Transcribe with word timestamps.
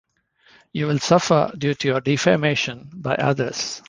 You 0.73 0.87
will 0.87 0.97
suffer 0.97 1.51
due 1.55 1.75
to 1.75 1.87
your 1.89 2.01
defamation 2.01 2.89
by 2.91 3.13
others. 3.17 3.79